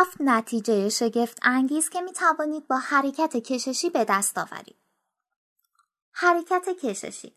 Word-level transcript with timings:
هفت 0.00 0.20
نتیجه 0.20 0.88
شگفت 0.88 1.38
انگیز 1.42 1.88
که 1.88 2.00
می 2.00 2.12
توانید 2.12 2.68
با 2.68 2.76
حرکت 2.76 3.36
کششی 3.36 3.90
به 3.90 4.04
دست 4.04 4.38
آورید. 4.38 4.76
حرکت 6.12 6.68
کششی 6.82 7.36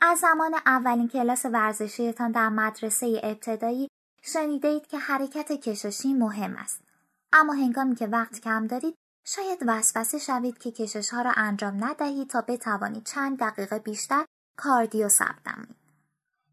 از 0.00 0.18
زمان 0.18 0.54
اولین 0.66 1.08
کلاس 1.08 1.44
ورزشیتان 1.44 2.32
در 2.32 2.48
مدرسه 2.48 3.20
ابتدایی 3.22 3.88
شنیده 4.22 4.68
اید 4.68 4.86
که 4.86 4.98
حرکت 4.98 5.52
کششی 5.52 6.14
مهم 6.14 6.56
است. 6.56 6.80
اما 7.32 7.52
هنگامی 7.52 7.94
که 7.94 8.06
وقت 8.06 8.40
کم 8.40 8.66
دارید 8.66 8.94
شاید 9.24 9.58
وسوسه 9.66 10.18
شوید 10.18 10.58
که 10.58 10.72
کشش 10.72 11.10
ها 11.10 11.22
را 11.22 11.32
انجام 11.36 11.84
ندهید 11.84 12.30
تا 12.30 12.40
بتوانید 12.40 13.04
چند 13.04 13.38
دقیقه 13.38 13.78
بیشتر 13.78 14.24
کاردیو 14.56 15.08
ثبت 15.08 15.46
نمایید. 15.46 15.76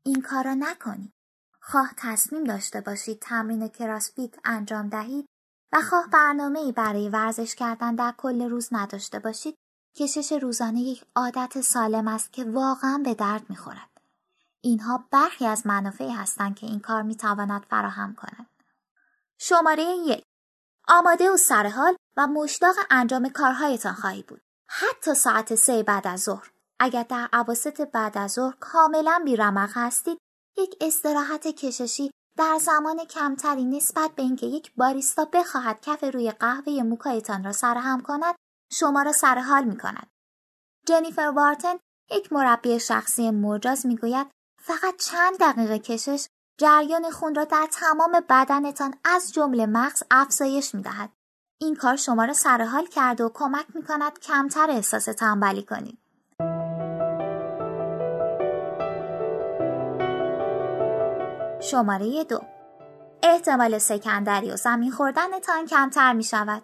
این 0.04 0.22
کار 0.22 0.44
را 0.44 0.54
نکنید. 0.54 1.19
خواه 1.72 1.94
تصمیم 1.98 2.44
داشته 2.44 2.82
باشید 2.82 3.20
تمرین 3.20 3.68
کراسفیت 3.68 4.34
انجام 4.46 4.90
دهید 4.90 5.26
و 5.73 5.82
خواه 5.82 6.08
برنامه 6.08 6.60
ای 6.60 6.72
برای 6.72 7.10
ورزش 7.10 7.55
کردن 7.55 7.96
در 7.96 8.14
کل 8.18 8.50
روز 8.50 8.70
نداشته 8.72 9.20
باشید 9.20 9.55
کشش 9.96 10.32
روزانه 10.32 10.80
یک 10.80 11.05
عادت 11.16 11.62
سالم 11.62 12.08
است 12.08 12.34
که 12.34 12.44
واقعا 12.44 13.02
به 13.04 13.13
درد 13.13 13.50
می‌خورد. 13.50 14.02
اینها 14.62 15.08
برخی 15.12 15.46
از 15.46 15.68
منافعی 15.68 16.12
هستند 16.12 16.55
که 16.55 16.68
این 16.68 16.80
کار 16.80 17.02
می‌تواند 17.02 17.66
فراهم 17.70 18.16
کند. 18.16 18.48
شماره 19.38 19.84
یک 19.84 20.24
آماده 20.88 21.32
و 21.32 21.38
سرحال 21.38 21.96
و 22.18 22.27
مشتاق 22.27 22.76
انجام 22.90 23.30
کارهایتان 23.30 23.94
خواهی 23.94 24.24
بود. 24.24 24.41
حتی 24.68 25.13
ساعت 25.13 25.55
سه 25.55 25.84
بعد 25.84 26.08
از 26.08 26.20
ظهر. 26.20 26.52
اگر 26.80 27.04
در 27.04 27.30
عواسط 27.34 27.82
بعد 27.82 28.18
از 28.18 28.32
ظهر 28.32 28.55
کاملا 28.60 29.22
بیرمق 29.26 29.70
هستید 29.74 30.20
یک 30.59 30.76
استراحت 30.81 31.48
کششی 31.48 32.12
در 32.38 32.58
زمان 32.62 33.05
کمتری 33.05 33.65
نسبت 33.65 34.12
به 34.15 34.24
اینکه 34.24 34.46
یک 34.46 34.71
باریستا 34.76 35.26
بخواهد 35.26 35.82
کف 35.82 36.04
روی 36.04 36.32
قهوه 36.32 36.84
موکایتان 36.84 37.43
را 37.43 37.52
سرهم 37.52 38.02
کند 38.02 38.35
شما 38.71 39.02
را 39.02 39.12
سرحال 39.12 39.63
می 39.63 39.77
کند. 39.77 40.07
جنیفر 40.87 41.32
وارتن 41.35 41.76
یک 42.12 42.34
مربی 42.34 42.80
شخصی 42.80 43.32
مجاز 43.32 43.85
می 43.85 43.98
گوید 43.98 44.27
فقط 44.62 44.96
چند 44.96 45.37
دقیقه 45.40 45.80
کشش 45.80 46.27
جریان 46.60 47.12
خون 47.12 47.35
را 47.35 47.46
در 47.46 47.68
تمام 47.71 48.12
بدنتان 48.30 48.93
از 49.04 49.34
جمله 49.34 49.65
مغز 49.65 50.04
افزایش 50.12 50.76
می 50.76 50.82
دهد. 50.82 51.10
این 51.62 51.76
کار 51.76 51.96
شما 51.96 52.26
را 52.26 52.34
سرحال 52.34 52.85
کرده 52.85 53.24
و 53.24 53.30
کمک 53.34 53.65
می 53.76 53.84
کند 53.84 54.20
کمتر 54.20 54.70
احساس 54.70 55.05
تنبلی 55.05 55.63
کنید. 55.63 55.99
شماره 61.62 62.24
دو 62.24 62.41
احتمال 63.24 63.77
سکندری 63.77 64.52
و 64.52 64.56
زمین 64.56 64.91
خوردنتان 64.91 65.66
کمتر 65.66 66.13
می 66.13 66.24
شود. 66.24 66.63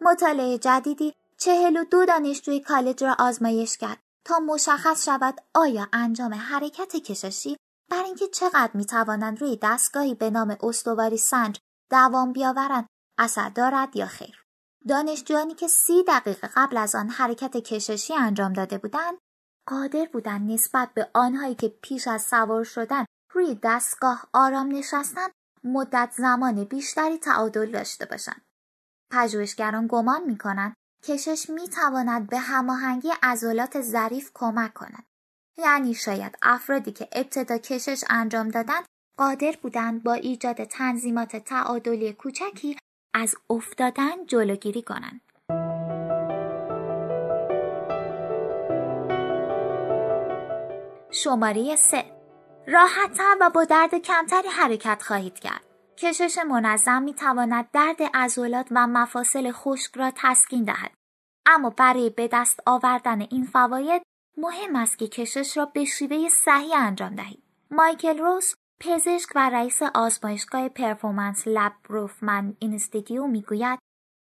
مطالعه 0.00 0.58
جدیدی 0.58 1.14
چهل 1.38 1.76
و 1.76 1.84
دو 1.84 2.04
دانشجوی 2.04 2.60
کالج 2.60 3.04
را 3.04 3.16
آزمایش 3.18 3.76
کرد 3.76 3.98
تا 4.24 4.38
مشخص 4.38 5.04
شود 5.04 5.40
آیا 5.54 5.88
انجام 5.92 6.34
حرکت 6.34 6.96
کششی 6.96 7.56
بر 7.90 8.02
اینکه 8.02 8.28
چقدر 8.28 8.70
می 8.74 8.86
توانند 8.86 9.40
روی 9.40 9.58
دستگاهی 9.62 10.14
به 10.14 10.30
نام 10.30 10.56
استواری 10.62 11.16
سنج 11.16 11.58
دوام 11.90 12.32
بیاورند 12.32 12.86
اثر 13.18 13.48
دارد 13.48 13.96
یا 13.96 14.06
خیر. 14.06 14.44
دانشجویانی 14.88 15.54
که 15.54 15.68
سی 15.68 16.04
دقیقه 16.08 16.48
قبل 16.56 16.76
از 16.76 16.94
آن 16.94 17.08
حرکت 17.08 17.56
کششی 17.56 18.14
انجام 18.14 18.52
داده 18.52 18.78
بودند 18.78 19.18
قادر 19.66 20.08
بودند 20.12 20.50
نسبت 20.50 20.94
به 20.94 21.10
آنهایی 21.14 21.54
که 21.54 21.68
پیش 21.68 22.08
از 22.08 22.22
سوار 22.22 22.64
شدن 22.64 23.04
روی 23.32 23.58
دستگاه 23.62 24.28
آرام 24.32 24.68
نشستن 24.68 25.28
مدت 25.64 26.12
زمان 26.16 26.64
بیشتری 26.64 27.18
تعادل 27.18 27.70
داشته 27.70 28.06
باشند. 28.06 28.42
پژوهشگران 29.10 29.86
گمان 29.86 30.24
می 30.24 30.38
کنند 30.38 30.74
کشش 31.04 31.50
می 31.50 31.68
تواند 31.68 32.30
به 32.30 32.38
هماهنگی 32.38 33.08
عضلات 33.22 33.80
ظریف 33.80 34.30
کمک 34.34 34.74
کند. 34.74 35.04
یعنی 35.58 35.94
شاید 35.94 36.38
افرادی 36.42 36.92
که 36.92 37.08
ابتدا 37.12 37.58
کشش 37.58 38.04
انجام 38.10 38.48
دادند 38.48 38.84
قادر 39.16 39.54
بودند 39.62 40.02
با 40.02 40.12
ایجاد 40.12 40.64
تنظیمات 40.64 41.36
تعادلی 41.36 42.12
کوچکی 42.12 42.76
از 43.14 43.36
افتادن 43.50 44.26
جلوگیری 44.26 44.82
کنند. 44.82 45.20
شماره 51.10 51.76
3 51.76 52.21
راحتتر 52.66 53.36
و 53.40 53.50
با 53.50 53.64
درد 53.64 53.94
کمتری 53.94 54.48
حرکت 54.48 55.02
خواهید 55.02 55.38
کرد. 55.38 55.62
کشش 55.96 56.38
منظم 56.38 57.02
می 57.02 57.14
تواند 57.14 57.70
درد 57.72 58.02
عضلات 58.14 58.66
و 58.70 58.86
مفاصل 58.86 59.52
خشک 59.52 59.96
را 59.96 60.12
تسکین 60.16 60.64
دهد. 60.64 60.92
اما 61.46 61.70
برای 61.70 62.10
به 62.10 62.28
دست 62.32 62.60
آوردن 62.66 63.20
این 63.20 63.44
فواید 63.44 64.02
مهم 64.36 64.76
است 64.76 64.98
که 64.98 65.08
کشش 65.08 65.56
را 65.56 65.64
به 65.64 65.84
شیوه 65.84 66.28
صحیح 66.28 66.76
انجام 66.76 67.14
دهید. 67.14 67.42
مایکل 67.70 68.18
روس 68.18 68.54
پزشک 68.80 69.30
و 69.34 69.50
رئیس 69.50 69.82
آزمایشگاه 69.82 70.68
Performance 70.68 71.42
Lab 71.46 71.72
روفمن 71.88 72.56
Institute 72.58 73.26
می‌گوید 73.26 73.78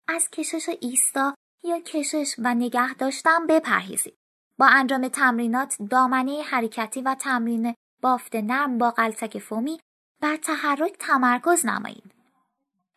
از 0.08 0.30
کشش 0.30 0.70
ایستا 0.80 1.34
یا 1.64 1.80
کشش 1.80 2.34
و 2.38 2.54
نگه 2.54 2.94
داشتن 2.94 3.46
بپرهیزید. 3.46 4.16
با 4.58 4.66
انجام 4.66 5.08
تمرینات 5.08 5.76
دامنه 5.90 6.42
حرکتی 6.42 7.02
و 7.02 7.14
تمرین 7.14 7.74
بافت 8.00 8.36
نرم 8.36 8.78
با 8.78 8.90
قلتک 8.90 9.38
فومی 9.38 9.80
بر 10.20 10.36
تحرک 10.36 10.96
تمرکز 10.98 11.66
نمایید. 11.66 12.12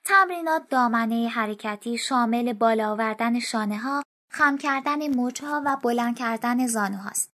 تمرینات 0.05 0.69
دامنه 0.69 1.27
حرکتی 1.27 1.97
شامل 1.97 2.53
بالا 2.53 2.91
آوردن 2.91 3.39
شانه 3.39 3.77
ها، 3.77 4.03
خم 4.31 4.57
کردن 4.57 5.15
موجها 5.15 5.61
و 5.65 5.77
بلند 5.83 6.17
کردن 6.17 6.67
زانوهاست. 6.67 7.33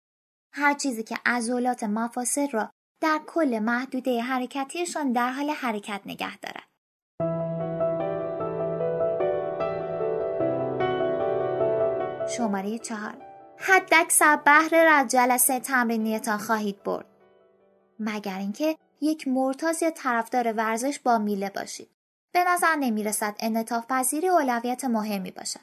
هر 0.54 0.74
چیزی 0.74 1.04
که 1.04 1.18
عضلات 1.26 1.84
مفاصل 1.84 2.50
را 2.50 2.70
در 3.02 3.20
کل 3.28 3.60
محدوده 3.60 4.22
حرکتیشان 4.22 5.12
در 5.12 5.32
حال 5.32 5.50
حرکت 5.50 6.02
نگه 6.06 6.38
دارد. 6.38 6.64
شماره 12.38 12.80
چهار 12.80 13.18
حداکثر 13.58 14.36
بهره 14.36 14.78
از 14.78 15.12
جلسه 15.12 15.60
تمرینیتان 15.60 16.38
خواهید 16.38 16.84
برد. 16.84 17.17
مگر 18.00 18.38
اینکه 18.38 18.78
یک 19.02 19.28
مرتاز 19.28 19.84
یا 19.84 19.92
طرفدار 19.92 20.54
ورزش 20.54 21.00
با 21.00 21.18
میله 21.18 21.50
باشید. 21.50 21.90
به 22.32 22.44
نظر 22.44 22.76
نمی 22.76 23.04
رسد 23.04 23.36
انعطاف 23.40 23.86
پذیری 23.90 24.28
اولویت 24.28 24.86
مهمی 24.86 25.32
باشد. 25.32 25.60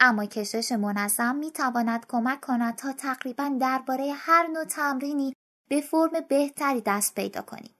اما 0.00 0.24
کشش 0.24 0.72
منظم 0.72 1.36
می 1.36 1.50
تواند 1.50 2.06
کمک 2.06 2.40
کند 2.40 2.76
تا 2.76 2.92
تقریبا 2.92 3.56
درباره 3.60 4.12
هر 4.16 4.46
نوع 4.46 4.64
تمرینی 4.64 5.34
به 5.68 5.80
فرم 5.80 6.20
بهتری 6.28 6.80
دست 6.80 7.14
پیدا 7.14 7.42
کنید. 7.42 7.74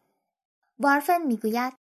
وارفن 0.78 1.22
می‌گوید 1.22 1.72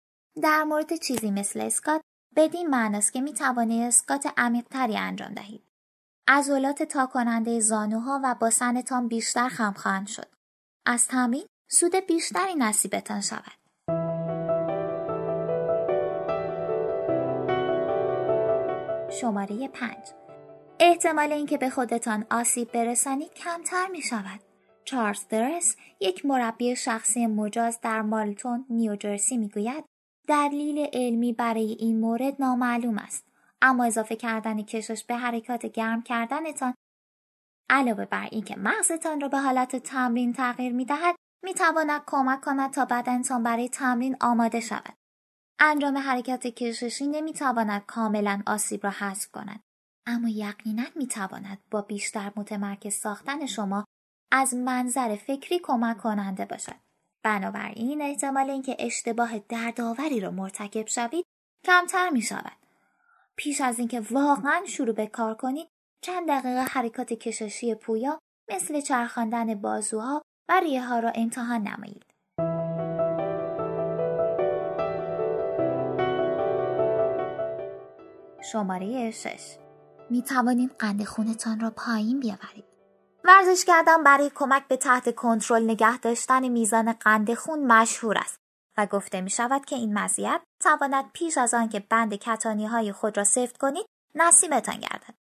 در 0.41 0.63
مورد 0.63 0.95
چیزی 0.95 1.31
مثل 1.31 1.61
اسکات 1.61 2.01
بدین 2.35 2.67
معناست 2.67 3.13
که 3.13 3.21
می 3.21 3.33
توانید 3.33 3.87
اسکات 3.87 4.33
عمیقتری 4.37 4.97
انجام 4.97 5.33
دهید. 5.33 5.63
عضلات 6.27 6.83
تا 6.83 7.05
کننده 7.05 7.59
زانوها 7.59 8.21
و 8.23 8.35
باسنتان 8.35 9.07
بیشتر 9.07 9.49
خم 9.49 9.73
خواهند 9.73 10.07
شد. 10.07 10.27
از 10.85 11.07
تمرین 11.07 11.45
سود 11.73 11.95
بیشتری 11.95 12.55
نصیبتان 12.55 13.21
شود. 13.21 13.57
شماره 19.21 19.67
5 19.67 19.97
احتمال 20.79 21.31
اینکه 21.31 21.57
به 21.57 21.69
خودتان 21.69 22.25
آسیب 22.31 22.71
برسانید 22.71 23.33
کمتر 23.33 23.87
می 23.91 24.01
شود. 24.01 24.39
چارلز 24.85 25.27
درس 25.27 25.75
یک 25.99 26.25
مربی 26.25 26.75
شخصی 26.75 27.27
مجاز 27.27 27.79
در 27.81 28.01
مالتون 28.01 28.65
نیوجرسی 28.69 29.37
می 29.37 29.49
گوید 29.49 29.83
دلیل 30.27 30.87
علمی 30.93 31.33
برای 31.33 31.77
این 31.79 31.99
مورد 31.99 32.35
نامعلوم 32.39 32.97
است 32.97 33.25
اما 33.61 33.85
اضافه 33.85 34.15
کردن 34.15 34.61
کشش 34.61 35.03
به 35.03 35.15
حرکات 35.15 35.65
گرم 35.65 36.01
کردنتان 36.01 36.73
علاوه 37.69 38.05
بر 38.05 38.27
اینکه 38.31 38.55
مغزتان 38.55 39.21
را 39.21 39.27
به 39.27 39.37
حالت 39.37 39.75
تمرین 39.75 40.33
تغییر 40.33 40.73
می 40.73 40.85
دهد 40.85 41.15
می 41.43 41.53
تواند 41.53 42.01
کمک 42.05 42.41
کند 42.41 42.73
تا 42.73 42.85
بدنتان 42.85 43.43
برای 43.43 43.69
تمرین 43.69 44.17
آماده 44.21 44.59
شود. 44.59 44.93
انجام 45.59 45.97
حرکت 45.97 46.47
کششی 46.47 47.07
نمی 47.07 47.33
تواند 47.33 47.85
کاملا 47.85 48.41
آسیب 48.47 48.83
را 48.83 48.89
حذف 48.89 49.31
کند. 49.31 49.59
اما 50.05 50.29
یقینا 50.29 50.83
می 50.95 51.07
تواند 51.07 51.57
با 51.71 51.81
بیشتر 51.81 52.31
متمرکز 52.35 52.93
ساختن 52.93 53.45
شما 53.45 53.85
از 54.31 54.53
منظر 54.53 55.15
فکری 55.15 55.59
کمک 55.59 55.97
کننده 55.97 56.45
باشد. 56.45 56.75
بنابراین 57.23 58.01
احتمال 58.01 58.49
اینکه 58.49 58.75
اشتباه 58.79 59.39
دردآوری 59.39 60.19
را 60.19 60.31
مرتکب 60.31 60.87
شوید 60.87 61.25
کمتر 61.65 62.09
می 62.09 62.21
شود. 62.21 62.57
پیش 63.35 63.61
از 63.61 63.79
اینکه 63.79 63.99
واقعا 63.99 64.65
شروع 64.65 64.95
به 64.95 65.07
کار 65.07 65.35
کنید 65.35 65.67
چند 66.03 66.27
دقیقه 66.27 66.63
حرکات 66.63 67.13
کششی 67.13 67.75
پویا 67.75 68.19
مثل 68.49 68.81
چرخاندن 68.81 69.55
بازوها 69.55 70.21
و 70.49 70.59
ریه 70.59 70.85
ها 70.85 70.99
را 70.99 71.11
امتحان 71.15 71.61
نمایید. 71.61 72.05
شماره 78.51 79.11
6 79.11 79.57
می 80.09 80.23
توانید 80.23 80.71
قند 80.79 81.03
خونتان 81.03 81.59
را 81.59 81.69
پایین 81.69 82.19
بیاورید. 82.19 82.65
ورزش 83.23 83.65
کردن 83.65 84.03
برای 84.03 84.31
کمک 84.35 84.67
به 84.67 84.77
تحت 84.77 85.15
کنترل 85.15 85.63
نگه 85.63 85.97
داشتن 85.97 86.47
میزان 86.47 86.93
قند 86.93 87.33
خون 87.33 87.65
مشهور 87.65 88.17
است 88.17 88.39
و 88.77 88.85
گفته 88.85 89.21
می 89.21 89.29
شود 89.29 89.65
که 89.65 89.75
این 89.75 89.99
مزیت 89.99 90.41
تواند 90.63 91.11
پیش 91.13 91.37
از 91.37 91.53
آنکه 91.53 91.79
بند 91.79 92.15
کتانی 92.15 92.65
های 92.65 92.91
خود 92.91 93.17
را 93.17 93.23
سفت 93.23 93.57
کنید 93.57 93.85
نصیبتان 94.15 94.75
گردد. 94.75 95.22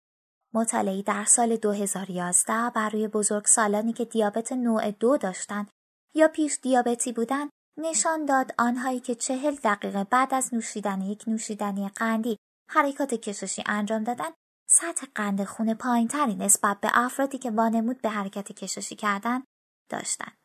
مطالعی 0.54 1.04
در 1.04 1.26
سال 1.26 1.56
2011 1.56 2.70
برای 2.76 3.08
بزرگ 3.08 3.46
سالانی 3.46 3.94
که 3.94 4.06
دیابت 4.06 4.52
نوع 4.52 4.92
دو 4.92 5.18
داشتند 5.18 5.70
یا 6.16 6.28
پیش 6.28 6.60
دیابتی 6.62 7.12
بودند 7.12 7.50
نشان 7.78 8.26
داد 8.26 8.52
آنهایی 8.58 9.00
که 9.00 9.16
چهل 9.16 9.56
دقیقه 9.56 10.04
بعد 10.04 10.34
از 10.34 10.54
نوشیدن 10.54 11.02
یک 11.02 11.24
نوشیدنی 11.28 11.90
قندی 11.90 12.38
حرکات 12.72 13.14
کششی 13.14 13.64
انجام 13.66 14.04
دادند 14.04 14.34
سطح 14.70 15.08
قند 15.16 15.44
خون 15.44 15.74
پایینتری 15.74 16.36
نسبت 16.36 16.80
به 16.80 16.90
افرادی 16.94 17.38
که 17.38 17.52
وانمود 17.52 18.02
به 18.02 18.10
حرکت 18.10 18.52
کششی 18.52 18.96
کردن 18.96 19.44
داشتند. 19.90 20.38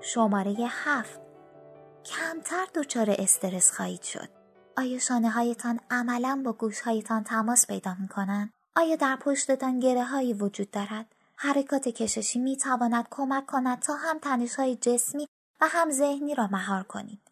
شماره 0.00 0.56
هفت 0.68 1.23
کمتر 2.04 2.66
دچار 2.74 3.14
استرس 3.18 3.72
خواهید 3.72 4.02
شد. 4.02 4.28
آیا 4.76 4.98
شانه 4.98 5.30
هایتان 5.30 5.80
عملا 5.90 6.42
با 6.44 6.52
گوش 6.52 6.80
هایتان 6.80 7.24
تماس 7.24 7.66
پیدا 7.66 7.96
می 8.00 8.08
کنند؟ 8.08 8.50
آیا 8.76 8.96
در 8.96 9.16
پشتتان 9.16 9.80
گره 9.80 10.04
هایی 10.04 10.32
وجود 10.32 10.70
دارد؟ 10.70 11.14
حرکات 11.36 11.88
کششی 11.88 12.38
می 12.38 12.56
تواند 12.56 13.06
کمک 13.10 13.46
کند 13.46 13.78
تا 13.78 13.94
هم 13.94 14.18
تنش 14.18 14.54
های 14.54 14.76
جسمی 14.76 15.28
و 15.60 15.66
هم 15.68 15.90
ذهنی 15.90 16.34
را 16.34 16.46
مهار 16.46 16.82
کنید. 16.82 17.30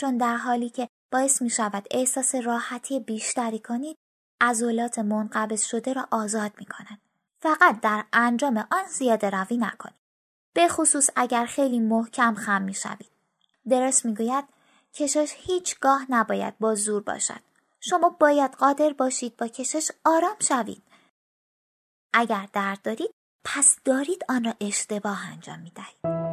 چون 0.00 0.16
در 0.16 0.36
حالی 0.36 0.70
که 0.70 0.88
باعث 1.12 1.42
می 1.42 1.50
شود 1.50 1.86
احساس 1.90 2.34
راحتی 2.34 3.00
بیشتری 3.00 3.58
کنید 3.58 3.96
عضلات 4.40 4.98
منقبض 4.98 5.64
شده 5.64 5.92
را 5.92 6.08
آزاد 6.10 6.52
می 6.58 6.66
کند. 6.66 7.00
فقط 7.42 7.80
در 7.80 8.04
انجام 8.12 8.56
آن 8.70 8.86
زیاده 8.88 9.30
روی 9.30 9.56
نکنید. 9.56 10.04
به 10.54 10.68
خصوص 10.68 11.10
اگر 11.16 11.46
خیلی 11.46 11.78
محکم 11.80 12.34
خم 12.34 12.62
می 12.62 12.74
شوید. 12.74 13.13
درست 13.68 14.04
می 14.04 14.14
گوید 14.14 14.44
کشش 14.94 15.34
هیچگاه 15.36 16.06
نباید 16.08 16.58
با 16.58 16.74
زور 16.74 17.02
باشد. 17.02 17.40
شما 17.80 18.08
باید 18.08 18.54
قادر 18.54 18.92
باشید 18.92 19.36
با 19.36 19.48
کشش 19.48 19.90
آرام 20.04 20.36
شوید. 20.40 20.82
اگر 22.12 22.48
درد 22.52 22.82
دارید 22.82 23.10
پس 23.44 23.76
دارید 23.84 24.24
آن 24.28 24.44
را 24.44 24.54
اشتباه 24.60 25.32
انجام 25.32 25.58
می 25.58 25.70
دهید. 25.70 26.23